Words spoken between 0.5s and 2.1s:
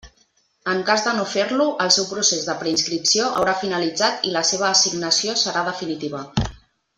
En cas de no fer-lo, el seu